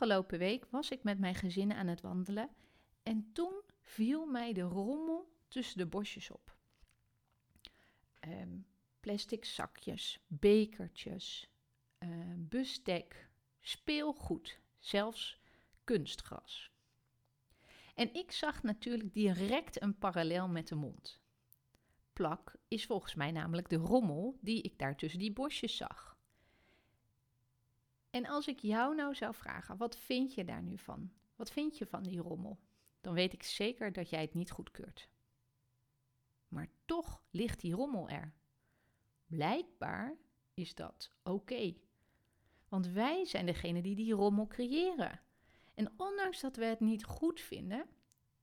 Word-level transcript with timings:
Afgelopen 0.00 0.38
week 0.38 0.66
was 0.70 0.90
ik 0.90 1.02
met 1.02 1.18
mijn 1.18 1.34
gezin 1.34 1.72
aan 1.72 1.86
het 1.86 2.00
wandelen 2.00 2.50
en 3.02 3.30
toen 3.32 3.62
viel 3.80 4.26
mij 4.26 4.52
de 4.52 4.60
rommel 4.60 5.32
tussen 5.48 5.78
de 5.78 5.86
bosjes 5.86 6.30
op. 6.30 6.56
Um, 8.28 8.66
plastic 9.00 9.44
zakjes, 9.44 10.18
bekertjes, 10.26 11.50
uh, 11.98 12.34
bestek, 12.36 13.30
speelgoed, 13.60 14.60
zelfs 14.78 15.40
kunstgras. 15.84 16.70
En 17.94 18.14
ik 18.14 18.32
zag 18.32 18.62
natuurlijk 18.62 19.12
direct 19.12 19.82
een 19.82 19.98
parallel 19.98 20.48
met 20.48 20.68
de 20.68 20.74
mond. 20.74 21.20
Plak 22.12 22.54
is 22.68 22.86
volgens 22.86 23.14
mij 23.14 23.30
namelijk 23.30 23.68
de 23.68 23.76
rommel 23.76 24.38
die 24.40 24.62
ik 24.62 24.78
daar 24.78 24.96
tussen 24.96 25.18
die 25.18 25.32
bosjes 25.32 25.76
zag. 25.76 26.09
En 28.10 28.26
als 28.26 28.48
ik 28.48 28.58
jou 28.60 28.94
nou 28.94 29.14
zou 29.14 29.34
vragen, 29.34 29.76
wat 29.76 29.98
vind 29.98 30.34
je 30.34 30.44
daar 30.44 30.62
nu 30.62 30.78
van? 30.78 31.12
Wat 31.36 31.50
vind 31.50 31.78
je 31.78 31.86
van 31.86 32.02
die 32.02 32.20
rommel? 32.20 32.58
Dan 33.00 33.14
weet 33.14 33.32
ik 33.32 33.42
zeker 33.42 33.92
dat 33.92 34.10
jij 34.10 34.20
het 34.20 34.34
niet 34.34 34.50
goedkeurt. 34.50 35.08
Maar 36.48 36.68
toch 36.84 37.22
ligt 37.30 37.60
die 37.60 37.74
rommel 37.74 38.08
er. 38.08 38.34
Blijkbaar 39.26 40.16
is 40.54 40.74
dat 40.74 41.12
oké. 41.22 41.74
Want 42.68 42.86
wij 42.86 43.24
zijn 43.24 43.46
degene 43.46 43.82
die 43.82 43.94
die 43.94 44.12
rommel 44.12 44.46
creëren. 44.46 45.20
En 45.74 45.92
ondanks 45.96 46.40
dat 46.40 46.56
we 46.56 46.64
het 46.64 46.80
niet 46.80 47.04
goed 47.04 47.40
vinden, 47.40 47.86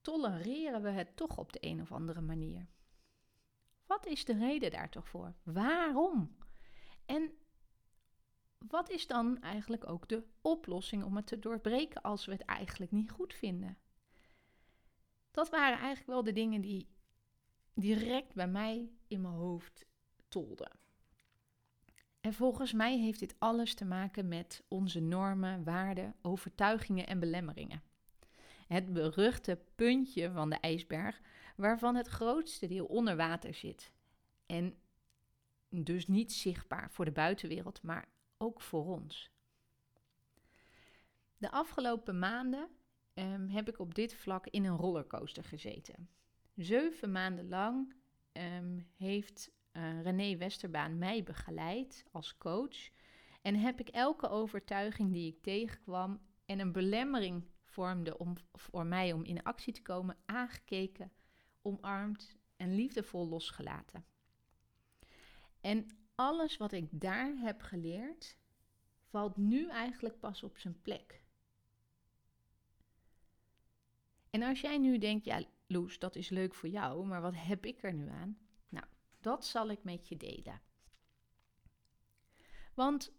tolereren 0.02 0.82
we 0.82 0.90
het 0.90 1.16
toch 1.16 1.38
op 1.38 1.54
de 1.54 1.60
een 1.62 1.82
of 1.82 1.92
andere 1.92 2.22
manier. 2.22 2.68
Wat 3.86 4.06
is 4.06 4.26
de 4.26 4.38
reden 4.38 4.72
daar 4.72 4.90
toch 4.90 5.08
voor? 5.08 5.36
Waarom? 5.44 6.38
En 7.06 7.37
wat 8.70 8.90
is 8.90 9.08
dan 9.08 9.42
eigenlijk 9.42 9.90
ook 9.90 10.08
de 10.08 10.24
oplossing 10.42 11.04
om 11.04 11.16
het 11.16 11.28
te 11.28 11.40
doorbreken 11.40 12.02
als 12.02 12.26
we 12.26 12.32
het 12.32 12.46
eigenlijk 12.46 12.92
niet 12.92 13.12
goed 13.12 13.34
vinden? 13.34 13.78
Dat 15.32 15.50
waren 15.50 15.78
eigenlijk 15.78 16.08
wel 16.08 16.24
de 16.24 16.34
dingen 16.34 16.62
die 16.62 16.88
direct 17.74 18.34
bij 18.34 18.48
mij 18.48 18.90
in 19.08 19.22
mijn 19.22 19.34
hoofd 19.34 19.86
tolden. 20.28 20.72
En 22.22 22.34
volgens 22.34 22.74
mij 22.74 22.98
heeft 22.98 23.20
dit 23.20 23.36
alles 23.40 23.74
te 23.74 23.86
maken 23.86 24.28
met 24.28 24.64
onze 24.68 25.00
normen, 25.00 25.64
waarden, 25.64 26.16
overtuigingen 26.22 27.08
en 27.08 27.20
belemmeringen. 27.20 27.84
Het 28.68 28.94
beruchte 28.94 29.60
puntje 29.76 30.32
van 30.32 30.50
de 30.50 30.56
ijsberg, 30.56 31.22
waarvan 31.56 31.96
het 31.96 32.08
grootste 32.08 32.68
deel 32.68 32.86
onder 32.86 33.16
water 33.16 33.54
zit. 33.54 33.92
En 34.46 34.76
dus 35.70 36.08
niet 36.08 36.34
zichtbaar 36.34 36.92
voor 36.92 37.06
de 37.06 37.12
buitenwereld, 37.12 37.82
maar 37.82 38.08
ook 38.38 38.62
voor 38.62 38.86
ons. 38.86 39.32
De 41.38 41.52
afgelopen 41.52 42.20
maanden 42.20 42.70
um, 43.14 43.48
heb 43.48 43.70
ik 43.70 43.80
op 43.80 43.96
dit 43.96 44.16
vlak 44.16 44.48
in 44.48 44.66
een 44.66 44.78
rollercoaster 44.78 45.44
gezeten. 45.44 46.10
Zeven 46.56 47.12
maanden 47.12 47.50
lang 47.50 47.94
um, 48.34 48.88
heeft 48.96 49.52
uh, 49.74 50.02
René 50.02 50.38
Westerbaan 50.38 50.98
mij 50.98 51.24
begeleid 51.24 52.06
als 52.12 52.38
coach. 52.38 52.90
En 53.42 53.56
heb 53.56 53.80
ik 53.80 53.90
elke 53.90 54.30
overtuiging 54.30 55.12
die 55.12 55.34
ik 55.34 55.42
tegenkwam 55.42 56.22
en 56.46 56.60
een 56.60 56.72
belemmering 56.72 57.48
vormde 57.64 58.18
om, 58.18 58.34
voor 58.54 58.86
mij 58.86 59.14
om 59.14 59.24
in 59.24 59.44
actie 59.44 59.74
te 59.74 59.82
komen, 59.82 60.18
aangekeken, 60.26 61.12
omarmd 61.62 62.38
en 62.56 62.76
liefdevol 62.76 63.28
losgelaten. 63.28 64.06
En 65.62 65.88
alles 66.18 66.58
wat 66.58 66.72
ik 66.72 66.88
daar 66.92 67.36
heb 67.36 67.62
geleerd, 67.62 68.38
valt 69.10 69.38
nu 69.38 69.70
eigenlijk 69.70 70.20
pas 70.20 70.44
op 70.44 70.58
zijn 70.58 70.82
plek. 70.82 71.24
En 74.30 74.44
als 74.44 74.62
jij 74.62 74.78
nu 74.78 74.98
denkt, 74.98 75.26
ja, 75.26 75.44
Loes, 75.68 76.00
dat 76.00 76.16
is 76.16 76.30
leuk 76.30 76.54
voor 76.54 76.70
jou, 76.70 77.06
maar 77.06 77.22
wat 77.22 77.36
heb 77.36 77.66
ik 77.66 77.84
er 77.84 77.94
nu 77.94 78.10
aan? 78.10 78.38
Nou, 78.70 78.86
dat 79.20 79.46
zal 79.46 79.70
ik 79.70 79.84
met 79.84 80.08
je 80.08 80.18
delen. 80.18 80.62
Want 82.74 83.14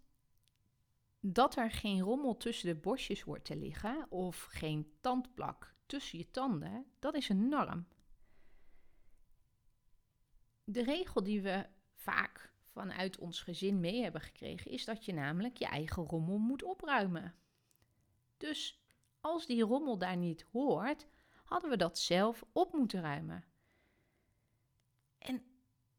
dat 1.21 1.57
er 1.57 1.71
geen 1.71 2.01
rommel 2.01 2.37
tussen 2.37 2.69
de 2.69 2.81
bosjes 2.81 3.21
hoort 3.21 3.45
te 3.45 3.57
liggen 3.57 4.11
of 4.11 4.43
geen 4.43 4.93
tandplak 5.01 5.75
tussen 5.87 6.19
je 6.19 6.31
tanden, 6.31 6.87
dat 6.99 7.15
is 7.15 7.29
een 7.29 7.49
norm. 7.49 7.87
De 10.65 10.83
regel 10.83 11.23
die 11.23 11.43
we 11.43 11.67
vaak 11.95 12.57
vanuit 12.79 13.19
ons 13.19 13.41
gezin 13.41 13.81
mee 13.81 14.03
hebben 14.03 14.21
gekregen, 14.21 14.71
is 14.71 14.85
dat 14.85 15.05
je 15.05 15.13
namelijk 15.13 15.57
je 15.57 15.67
eigen 15.67 16.03
rommel 16.03 16.39
moet 16.39 16.63
opruimen. 16.63 17.35
Dus 18.37 18.83
als 19.21 19.47
die 19.47 19.63
rommel 19.63 19.99
daar 19.99 20.17
niet 20.17 20.47
hoort, 20.53 21.07
hadden 21.45 21.71
we 21.71 21.77
dat 21.77 21.99
zelf 21.99 22.45
op 22.53 22.73
moeten 22.73 23.01
ruimen. 23.01 23.45
En 25.19 25.43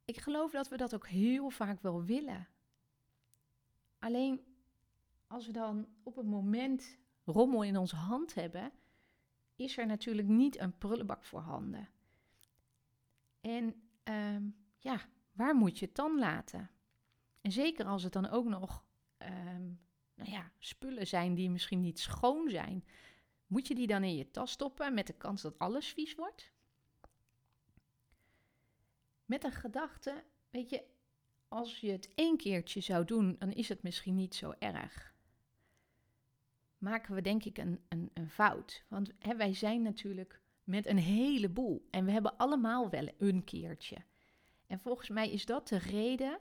ik 0.06 0.20
geloof 0.20 0.52
dat 0.52 0.68
we 0.68 0.78
dat 0.78 0.96
ook 0.96 1.08
heel 1.08 1.50
vaak 1.50 1.82
wel 1.82 2.04
willen. 2.04 2.48
Alleen 4.00 4.42
als 5.28 5.46
we 5.46 5.52
dan 5.52 5.88
op 6.04 6.18
een 6.18 6.30
moment 6.30 6.98
rommel 7.26 7.64
in 7.64 7.78
onze 7.78 7.96
hand 7.96 8.34
hebben, 8.34 8.72
is 9.56 9.78
er 9.78 9.86
natuurlijk 9.86 10.28
niet 10.28 10.60
een 10.60 10.78
prullenbak 10.78 11.24
voorhanden. 11.24 11.90
En 13.42 13.90
uh, 14.10 14.52
ja, 14.78 15.10
waar 15.40 15.56
moet 15.56 15.80
je 15.80 15.86
het 15.86 15.96
dan 15.96 16.20
laten? 16.20 16.70
En 17.42 17.52
zeker 17.52 17.86
als 17.86 18.04
het 18.04 18.14
dan 18.14 18.30
ook 18.30 18.46
nog 18.46 18.86
um, 19.18 19.80
nou 20.16 20.32
ja, 20.32 20.52
spullen 20.58 21.08
zijn 21.08 21.34
die 21.34 21.50
misschien 21.50 21.80
niet 21.80 22.00
schoon 22.00 22.50
zijn, 22.50 22.86
moet 23.48 23.68
je 23.68 23.76
die 23.76 23.88
dan 23.88 24.04
in 24.04 24.16
je 24.16 24.32
tas 24.32 24.52
stoppen 24.52 24.94
met 24.94 25.08
de 25.08 25.14
kans 25.14 25.42
dat 25.42 25.60
alles 25.60 25.88
vies 25.88 26.16
wordt? 26.16 26.52
Met 29.26 29.44
een 29.44 29.52
gedachte, 29.52 30.24
weet 30.50 30.70
je, 30.70 30.84
als 31.48 31.80
je 31.80 31.92
het 31.92 32.10
één 32.16 32.38
keertje 32.38 32.82
zou 32.82 33.06
doen, 33.06 33.36
dan 33.38 33.52
is 33.52 33.70
het 33.70 33.84
misschien 33.84 34.16
niet 34.16 34.36
zo 34.36 34.54
erg. 34.60 35.14
Maken 36.78 37.16
we 37.16 37.22
denk 37.22 37.44
ik 37.44 37.58
een, 37.58 37.82
een, 37.88 38.12
een 38.14 38.30
fout. 38.30 38.84
Want 38.88 39.12
hè, 39.20 39.36
wij 39.36 39.54
zijn 39.54 39.82
natuurlijk 39.82 40.42
met 40.64 40.86
een 40.86 40.98
heleboel 40.98 41.88
en 41.92 42.06
we 42.06 42.12
hebben 42.12 42.38
allemaal 42.38 42.90
wel 42.90 43.08
een 43.18 43.44
keertje. 43.44 43.98
En 44.70 44.80
volgens 44.80 45.10
mij 45.10 45.32
is 45.32 45.46
dat 45.46 45.68
de 45.68 45.78
reden 45.78 46.40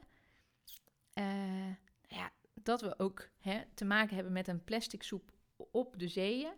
uh, 1.14 1.74
ja, 2.08 2.30
dat 2.54 2.80
we 2.80 2.98
ook 2.98 3.28
hè, 3.38 3.62
te 3.74 3.84
maken 3.84 4.14
hebben 4.14 4.32
met 4.32 4.48
een 4.48 4.64
plastic 4.64 5.02
soep 5.02 5.32
op 5.56 5.98
de 5.98 6.08
zeeën. 6.08 6.52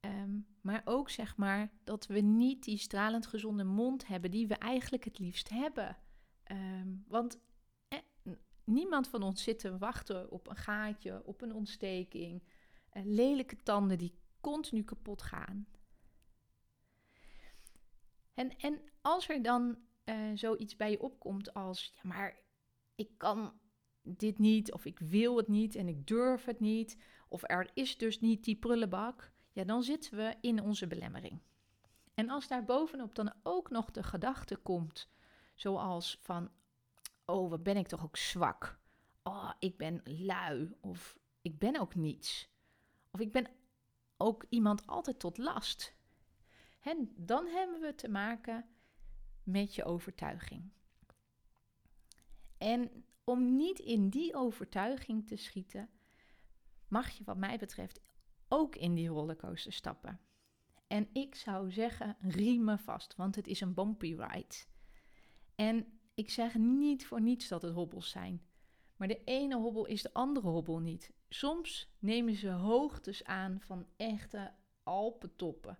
Ehm, 0.00 0.38
maar 0.60 0.82
ook 0.84 1.10
zeg 1.10 1.36
maar 1.36 1.72
dat 1.84 2.06
we 2.06 2.20
niet 2.20 2.64
die 2.64 2.78
stralend 2.78 3.26
gezonde 3.26 3.64
mond 3.64 4.06
hebben 4.06 4.30
die 4.30 4.46
we 4.46 4.54
eigenlijk 4.54 5.04
het 5.04 5.18
liefst 5.18 5.48
hebben. 5.48 5.96
Um, 6.52 7.04
want 7.08 7.38
niemand 8.64 9.08
van 9.08 9.22
ons 9.22 9.42
zit 9.42 9.58
te 9.58 9.78
wachten 9.78 10.30
op 10.30 10.48
een 10.48 10.56
gaatje, 10.56 11.22
op 11.24 11.42
een 11.42 11.54
ontsteking, 11.54 12.42
uh, 12.92 13.02
lelijke 13.04 13.56
tanden 13.62 13.98
die 13.98 14.18
continu 14.40 14.82
kapot 14.82 15.22
gaan. 15.22 15.66
En, 18.34 18.58
en 18.58 18.80
als 19.00 19.28
er 19.28 19.42
dan 19.42 19.78
uh, 20.04 20.14
zoiets 20.34 20.76
bij 20.76 20.90
je 20.90 21.02
opkomt 21.02 21.54
als, 21.54 21.92
ja, 21.94 22.00
maar 22.08 22.38
ik 22.94 23.10
kan 23.16 23.60
dit 24.02 24.38
niet, 24.38 24.72
of 24.72 24.84
ik 24.84 24.98
wil 24.98 25.36
het 25.36 25.48
niet 25.48 25.74
en 25.74 25.88
ik 25.88 26.06
durf 26.06 26.44
het 26.44 26.60
niet, 26.60 26.98
of 27.28 27.42
er 27.42 27.70
is 27.74 27.96
dus 27.96 28.20
niet 28.20 28.44
die 28.44 28.56
prullenbak, 28.56 29.32
ja, 29.52 29.64
dan 29.64 29.82
zitten 29.82 30.16
we 30.16 30.34
in 30.40 30.62
onze 30.62 30.86
belemmering. 30.86 31.40
En 32.14 32.30
als 32.30 32.48
daar 32.48 32.64
bovenop 32.64 33.14
dan 33.14 33.32
ook 33.42 33.70
nog 33.70 33.90
de 33.90 34.02
gedachte 34.02 34.56
komt, 34.56 35.08
zoals 35.54 36.18
van, 36.22 36.50
oh, 37.24 37.50
wat 37.50 37.62
ben 37.62 37.76
ik 37.76 37.86
toch 37.86 38.04
ook 38.04 38.16
zwak. 38.16 38.78
Oh, 39.22 39.50
ik 39.58 39.76
ben 39.76 40.00
lui, 40.04 40.74
of 40.80 41.18
ik 41.42 41.58
ben 41.58 41.80
ook 41.80 41.94
niets. 41.94 42.48
Of 43.10 43.20
ik 43.20 43.32
ben 43.32 43.46
ook 44.16 44.44
iemand 44.48 44.86
altijd 44.86 45.18
tot 45.18 45.38
last. 45.38 45.94
En 46.80 47.12
dan 47.16 47.46
hebben 47.46 47.80
we 47.80 47.94
te 47.94 48.08
maken 48.08 48.68
met 49.44 49.74
je 49.74 49.84
overtuiging. 49.84 50.72
En 52.58 53.04
om 53.24 53.56
niet 53.56 53.78
in 53.78 54.08
die 54.08 54.34
overtuiging 54.34 55.26
te 55.26 55.36
schieten, 55.36 55.88
mag 56.88 57.10
je 57.10 57.24
wat 57.24 57.36
mij 57.36 57.58
betreft 57.58 58.00
ook 58.48 58.76
in 58.76 58.94
die 58.94 59.08
rollercoaster 59.08 59.72
stappen. 59.72 60.20
En 60.86 61.08
ik 61.12 61.34
zou 61.34 61.70
zeggen, 61.70 62.16
riemen 62.20 62.78
vast, 62.78 63.16
want 63.16 63.34
het 63.36 63.46
is 63.46 63.60
een 63.60 63.74
bumpy 63.74 64.14
ride. 64.14 64.54
En 65.54 65.98
ik 66.14 66.30
zeg 66.30 66.54
niet 66.54 67.06
voor 67.06 67.20
niets 67.20 67.48
dat 67.48 67.62
het 67.62 67.74
hobbels 67.74 68.10
zijn. 68.10 68.42
Maar 68.96 69.08
de 69.08 69.24
ene 69.24 69.56
hobbel 69.56 69.86
is 69.86 70.02
de 70.02 70.12
andere 70.12 70.48
hobbel 70.48 70.78
niet. 70.78 71.12
Soms 71.28 71.94
nemen 71.98 72.34
ze 72.34 72.48
hoogtes 72.50 73.24
aan 73.24 73.60
van 73.60 73.86
echte 73.96 74.52
Alpentoppen, 74.82 75.78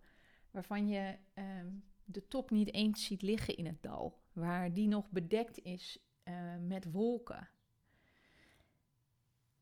waarvan 0.51 0.89
je 0.89 1.19
ehm, 1.35 1.73
de 2.05 2.29
top 2.29 2.51
niet 2.51 2.73
eens 2.73 3.05
ziet 3.05 3.23
liggen 3.23 3.57
in 3.57 3.67
het 3.67 3.83
dal, 3.83 4.23
waar 4.33 4.73
die 4.73 4.89
nog 4.89 5.11
bedekt 5.11 5.59
is 5.63 5.99
uh, 6.25 6.57
met 6.61 6.93
wolken. 6.93 7.49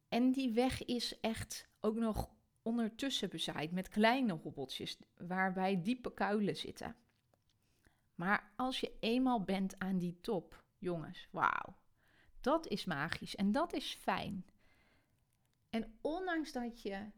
En 0.08 0.32
die 0.32 0.52
weg 0.52 0.84
is 0.84 1.20
echt 1.20 1.68
ook 1.80 1.96
nog 1.96 2.30
ondertussen 2.62 3.28
bezaaid 3.28 3.72
met 3.72 3.88
kleine 3.88 4.32
hobbeltjes, 4.32 4.98
waarbij 5.16 5.82
diepe 5.82 6.14
kuilen 6.14 6.56
zitten. 6.56 6.96
Maar 8.14 8.52
als 8.56 8.80
je 8.80 8.96
eenmaal 9.00 9.42
bent 9.42 9.78
aan 9.78 9.98
die 9.98 10.20
top, 10.20 10.64
jongens, 10.78 11.28
wauw, 11.30 11.76
dat 12.40 12.66
is 12.66 12.84
magisch 12.84 13.36
en 13.36 13.52
dat 13.52 13.72
is 13.72 13.94
fijn. 13.94 14.46
En 15.70 15.98
ondanks 16.00 16.52
dat 16.52 16.82
je 16.82 17.10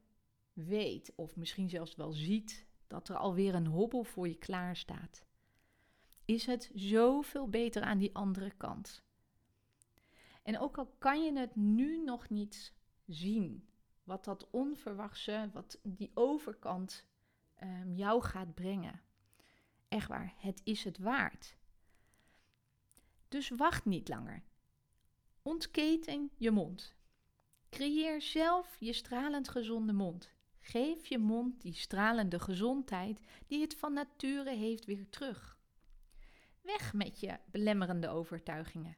weet, 0.53 1.13
of 1.17 1.37
misschien 1.37 1.69
zelfs 1.69 1.95
wel 1.95 2.13
ziet, 2.13 2.67
dat 2.87 3.09
er 3.09 3.17
alweer 3.17 3.55
een 3.55 3.67
hobbel 3.67 4.05
voor 4.05 4.29
je 4.29 4.39
klaar 4.39 4.77
staat, 4.77 5.25
is 6.25 6.47
het 6.47 6.71
zoveel 6.75 7.49
beter 7.49 7.83
aan 7.83 7.99
die 7.99 8.15
andere 8.15 8.51
kant. 8.51 9.05
En 10.43 10.59
ook 10.59 10.79
al 10.79 10.95
kan 10.99 11.25
je 11.25 11.39
het 11.39 11.57
nu 11.57 12.05
nog 12.05 12.29
niet 12.29 12.73
zien, 13.07 13.69
wat 14.05 14.25
dat 14.25 14.51
onverwachte, 14.51 15.51
wat 15.53 15.81
die 15.83 16.11
overkant 16.15 17.07
um, 17.63 17.95
jou 17.95 18.23
gaat 18.23 18.55
brengen. 18.55 19.01
Echt 19.89 20.09
waar, 20.09 20.35
het 20.37 20.61
is 20.65 20.85
het 20.85 20.99
waard. 20.99 21.57
Dus 23.29 23.49
wacht 23.49 23.85
niet 23.85 24.09
langer. 24.09 24.43
Ontketen 25.43 26.31
je 26.37 26.51
mond. 26.51 26.95
Creëer 27.71 28.23
zelf 28.23 28.77
je 28.79 28.93
stralend 28.93 29.49
gezonde 29.49 29.93
mond. 29.93 30.33
Geef 30.67 31.07
je 31.07 31.19
mond 31.19 31.61
die 31.61 31.75
stralende 31.75 32.39
gezondheid 32.39 33.21
die 33.47 33.61
het 33.61 33.75
van 33.75 33.93
nature 33.93 34.51
heeft 34.51 34.85
weer 34.85 35.09
terug. 35.09 35.59
Weg 36.61 36.93
met 36.93 37.21
je 37.21 37.39
belemmerende 37.51 38.09
overtuigingen. 38.09 38.97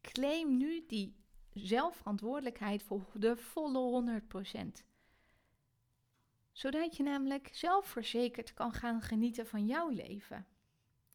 Claim 0.00 0.56
nu 0.56 0.84
die 0.86 1.16
zelfverantwoordelijkheid 1.52 2.82
voor 2.82 3.10
de 3.14 3.36
volle 3.36 4.20
100%. 4.22 4.84
Zodat 6.52 6.96
je 6.96 7.02
namelijk 7.02 7.48
zelfverzekerd 7.52 8.54
kan 8.54 8.72
gaan 8.72 9.00
genieten 9.00 9.46
van 9.46 9.66
jouw 9.66 9.88
leven. 9.88 10.46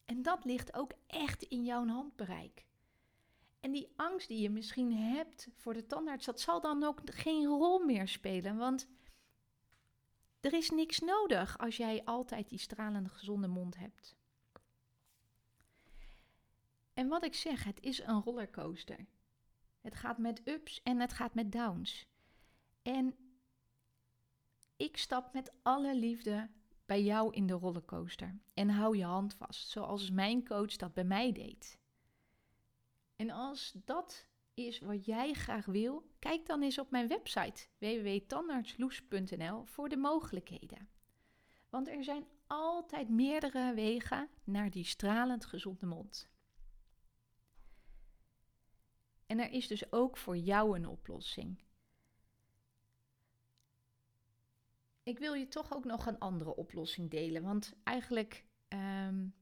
En 0.05 0.21
dat 0.21 0.45
ligt 0.45 0.73
ook 0.73 0.91
echt 1.07 1.43
in 1.43 1.63
jouw 1.63 1.87
handbereik. 1.87 2.65
En 3.59 3.71
die 3.71 3.93
angst 3.95 4.27
die 4.27 4.41
je 4.41 4.49
misschien 4.49 4.93
hebt 4.93 5.47
voor 5.55 5.73
de 5.73 5.85
tandarts, 5.85 6.25
dat 6.25 6.39
zal 6.39 6.61
dan 6.61 6.83
ook 6.83 7.01
geen 7.05 7.45
rol 7.45 7.79
meer 7.79 8.07
spelen. 8.07 8.57
Want 8.57 8.87
er 10.45 10.53
is 10.53 10.69
niks 10.69 10.99
nodig 10.99 11.57
als 11.57 11.77
jij 11.77 12.03
altijd 12.03 12.49
die 12.49 12.59
stralende 12.59 13.09
gezonde 13.09 13.47
mond 13.47 13.77
hebt. 13.77 14.15
En 16.93 17.07
wat 17.07 17.23
ik 17.23 17.33
zeg, 17.33 17.63
het 17.63 17.81
is 17.81 17.99
een 17.99 18.21
rollercoaster. 18.21 19.05
Het 19.81 19.95
gaat 19.95 20.17
met 20.17 20.47
ups 20.47 20.81
en 20.83 20.99
het 20.99 21.13
gaat 21.13 21.33
met 21.33 21.51
downs. 21.51 22.07
En 22.81 23.15
ik 24.75 24.97
stap 24.97 25.33
met 25.33 25.51
alle 25.61 25.95
liefde 25.95 26.49
bij 26.85 27.03
jou 27.03 27.33
in 27.33 27.47
de 27.47 27.53
rollercoaster 27.53 28.39
en 28.53 28.69
hou 28.69 28.97
je 28.97 29.03
hand 29.03 29.33
vast, 29.33 29.69
zoals 29.69 30.11
mijn 30.11 30.45
coach 30.47 30.75
dat 30.75 30.93
bij 30.93 31.03
mij 31.03 31.31
deed. 31.31 31.79
En 33.15 33.29
als 33.29 33.71
dat 33.85 34.27
is 34.55 34.79
wat 34.79 35.05
jij 35.05 35.33
graag 35.33 35.65
wil, 35.65 36.09
kijk 36.19 36.45
dan 36.45 36.61
eens 36.61 36.79
op 36.79 36.91
mijn 36.91 37.07
website 37.07 37.67
www.tandartsloes.nl 37.77 39.65
voor 39.65 39.89
de 39.89 39.97
mogelijkheden. 39.97 40.89
Want 41.69 41.87
er 41.87 42.03
zijn 42.03 42.25
altijd 42.47 43.09
meerdere 43.09 43.73
wegen 43.73 44.29
naar 44.43 44.69
die 44.69 44.83
stralend 44.83 45.45
gezonde 45.45 45.85
mond. 45.85 46.29
En 49.25 49.39
er 49.39 49.51
is 49.51 49.67
dus 49.67 49.91
ook 49.91 50.17
voor 50.17 50.37
jou 50.37 50.75
een 50.75 50.87
oplossing. 50.87 51.63
Ik 55.03 55.19
wil 55.19 55.33
je 55.33 55.47
toch 55.47 55.73
ook 55.73 55.85
nog 55.85 56.05
een 56.05 56.19
andere 56.19 56.55
oplossing 56.55 57.09
delen, 57.09 57.43
want 57.43 57.73
eigenlijk, 57.83 58.45
um, 58.67 59.35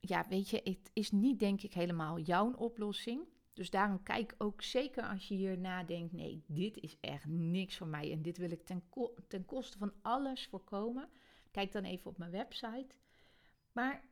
ja, 0.00 0.28
weet 0.28 0.50
je, 0.50 0.60
het 0.64 0.90
is 0.92 1.10
niet 1.10 1.38
denk 1.38 1.62
ik 1.62 1.74
helemaal 1.74 2.18
jouw 2.18 2.52
oplossing. 2.52 3.33
Dus 3.54 3.70
daarom 3.70 4.02
kijk 4.02 4.34
ook 4.38 4.62
zeker 4.62 5.02
als 5.02 5.28
je 5.28 5.34
hier 5.34 5.58
nadenkt, 5.58 6.12
nee, 6.12 6.42
dit 6.46 6.76
is 6.76 6.96
echt 7.00 7.26
niks 7.26 7.76
voor 7.76 7.86
mij 7.86 8.12
en 8.12 8.22
dit 8.22 8.38
wil 8.38 8.50
ik 8.50 8.64
ten, 8.64 8.82
ten 9.28 9.44
koste 9.44 9.78
van 9.78 9.92
alles 10.02 10.46
voorkomen. 10.46 11.08
Kijk 11.50 11.72
dan 11.72 11.84
even 11.84 12.10
op 12.10 12.18
mijn 12.18 12.30
website. 12.30 12.96
Maar 13.72 14.04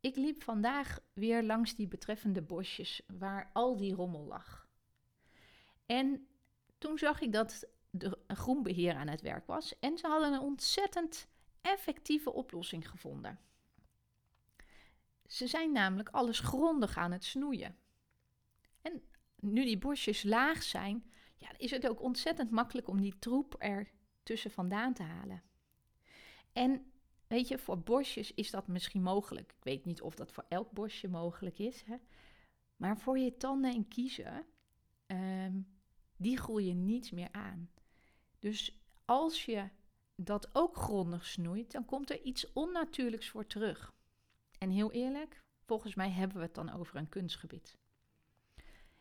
ik 0.00 0.16
liep 0.16 0.42
vandaag 0.42 1.00
weer 1.12 1.42
langs 1.42 1.74
die 1.74 1.88
betreffende 1.88 2.42
bosjes 2.42 3.02
waar 3.18 3.50
al 3.52 3.76
die 3.76 3.94
rommel 3.94 4.24
lag. 4.24 4.68
En 5.86 6.26
toen 6.78 6.98
zag 6.98 7.20
ik 7.20 7.32
dat 7.32 7.68
de 7.90 8.18
groenbeheer 8.26 8.94
aan 8.94 9.08
het 9.08 9.20
werk 9.20 9.46
was 9.46 9.78
en 9.78 9.98
ze 9.98 10.06
hadden 10.06 10.32
een 10.32 10.40
ontzettend 10.40 11.28
effectieve 11.60 12.32
oplossing 12.32 12.88
gevonden. 12.90 13.38
Ze 15.26 15.46
zijn 15.46 15.72
namelijk 15.72 16.08
alles 16.08 16.38
grondig 16.38 16.96
aan 16.96 17.12
het 17.12 17.24
snoeien. 17.24 17.76
Nu 19.40 19.64
die 19.64 19.78
bosjes 19.78 20.22
laag 20.22 20.62
zijn, 20.62 21.10
ja, 21.36 21.48
is 21.56 21.70
het 21.70 21.88
ook 21.88 22.02
ontzettend 22.02 22.50
makkelijk 22.50 22.88
om 22.88 23.00
die 23.00 23.18
troep 23.18 23.54
er 23.58 23.90
tussen 24.22 24.50
vandaan 24.50 24.94
te 24.94 25.02
halen. 25.02 25.42
En 26.52 26.92
weet 27.26 27.48
je, 27.48 27.58
voor 27.58 27.78
bosjes 27.78 28.34
is 28.34 28.50
dat 28.50 28.66
misschien 28.66 29.02
mogelijk. 29.02 29.52
Ik 29.52 29.64
weet 29.64 29.84
niet 29.84 30.02
of 30.02 30.14
dat 30.14 30.32
voor 30.32 30.44
elk 30.48 30.72
bosje 30.72 31.08
mogelijk 31.08 31.58
is. 31.58 31.82
Hè? 31.82 31.96
Maar 32.76 32.98
voor 32.98 33.18
je 33.18 33.36
tanden 33.36 33.74
en 33.74 33.88
kiezen, 33.88 34.46
um, 35.06 35.66
die 36.16 36.36
groeien 36.36 36.84
niets 36.84 37.10
meer 37.10 37.28
aan. 37.32 37.70
Dus 38.38 38.80
als 39.04 39.44
je 39.44 39.68
dat 40.16 40.48
ook 40.52 40.76
grondig 40.76 41.26
snoeit, 41.26 41.72
dan 41.72 41.84
komt 41.84 42.10
er 42.10 42.22
iets 42.22 42.52
onnatuurlijks 42.52 43.28
voor 43.28 43.46
terug. 43.46 43.92
En 44.58 44.70
heel 44.70 44.92
eerlijk, 44.92 45.42
volgens 45.64 45.94
mij 45.94 46.10
hebben 46.10 46.36
we 46.36 46.42
het 46.42 46.54
dan 46.54 46.72
over 46.72 46.96
een 46.96 47.08
kunstgebied. 47.08 47.76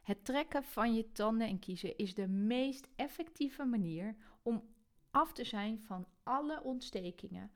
Het 0.07 0.25
trekken 0.25 0.63
van 0.63 0.95
je 0.95 1.11
tanden 1.11 1.47
en 1.47 1.59
kiezen 1.59 1.97
is 1.97 2.13
de 2.13 2.27
meest 2.27 2.87
effectieve 2.95 3.63
manier 3.65 4.15
om 4.41 4.63
af 5.11 5.33
te 5.33 5.43
zijn 5.43 5.81
van 5.81 6.07
alle 6.23 6.63
ontstekingen. 6.63 7.51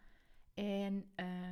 En 0.54 1.12
uh, 1.16 1.52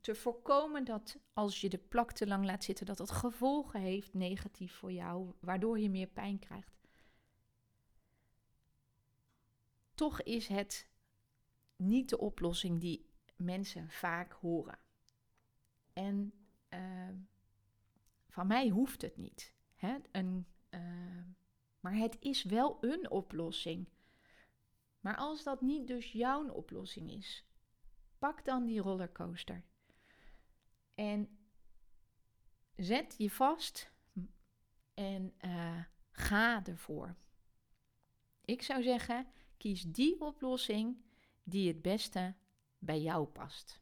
te 0.00 0.14
voorkomen 0.14 0.84
dat 0.84 1.18
als 1.32 1.60
je 1.60 1.68
de 1.68 1.78
plak 1.78 2.12
te 2.12 2.26
lang 2.26 2.44
laat 2.44 2.64
zitten, 2.64 2.86
dat 2.86 2.96
dat 2.96 3.10
gevolgen 3.10 3.80
heeft 3.80 4.14
negatief 4.14 4.74
voor 4.74 4.92
jou, 4.92 5.32
waardoor 5.40 5.78
je 5.78 5.90
meer 5.90 6.06
pijn 6.06 6.38
krijgt. 6.38 6.80
Toch 9.94 10.22
is 10.22 10.48
het 10.48 10.88
niet 11.76 12.08
de 12.08 12.18
oplossing 12.18 12.80
die 12.80 13.10
mensen 13.36 13.90
vaak 13.90 14.32
horen. 14.32 14.78
En 15.92 16.32
uh, 16.70 17.08
van 18.28 18.46
mij 18.46 18.68
hoeft 18.68 19.02
het 19.02 19.16
niet. 19.16 19.58
Uh, 19.82 20.80
maar 21.80 21.94
het 21.94 22.16
is 22.20 22.42
wel 22.42 22.78
een 22.80 23.10
oplossing. 23.10 23.88
Maar 25.00 25.16
als 25.16 25.42
dat 25.42 25.60
niet 25.60 25.86
dus 25.86 26.12
jouw 26.12 26.48
oplossing 26.48 27.10
is, 27.10 27.44
pak 28.18 28.44
dan 28.44 28.64
die 28.64 28.80
rollercoaster. 28.80 29.64
En 30.94 31.38
zet 32.76 33.14
je 33.18 33.30
vast 33.30 33.92
en 34.94 35.34
uh, 35.44 35.84
ga 36.10 36.64
ervoor. 36.64 37.16
Ik 38.44 38.62
zou 38.62 38.82
zeggen, 38.82 39.26
kies 39.56 39.82
die 39.82 40.20
oplossing 40.20 41.02
die 41.42 41.68
het 41.68 41.82
beste 41.82 42.34
bij 42.78 43.00
jou 43.00 43.26
past. 43.26 43.79